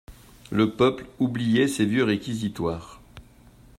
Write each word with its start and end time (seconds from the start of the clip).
Le 0.49 0.71
peuple 0.71 1.05
oubliait 1.19 1.67
ces 1.67 1.85
vieux 1.85 2.03
réquisitoires. 2.03 2.99